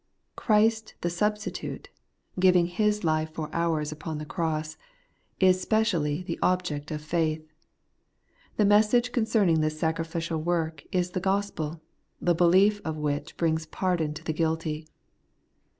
Christ 0.35 0.95
the 1.01 1.11
substitute, 1.11 1.89
giving 2.39 2.65
His 2.65 3.03
life 3.03 3.33
for 3.35 3.51
ours 3.53 3.91
upon 3.91 4.17
the 4.17 4.25
cross, 4.25 4.75
is 5.39 5.61
specially 5.61 6.23
the 6.23 6.39
object 6.41 6.89
of 6.89 7.03
faith. 7.03 7.47
The 8.57 8.65
mes 8.65 8.89
sage 8.89 9.11
concerning 9.11 9.61
this 9.61 9.79
sacrificial 9.79 10.41
work 10.41 10.83
is 10.91 11.11
the 11.11 11.19
gospel, 11.19 11.81
the 12.19 12.33
belief 12.33 12.81
of 12.83 12.97
which 12.97 13.37
brings 13.37 13.67
pardon 13.67 14.15
to 14.15 14.23
the 14.23 14.33
guilty. 14.33 14.87